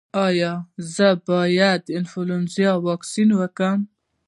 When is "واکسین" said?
2.87-3.29